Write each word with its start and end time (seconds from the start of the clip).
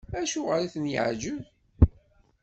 Acuɣer 0.19 0.59
i 0.61 0.67
ten-yeɛjeb? 0.73 1.39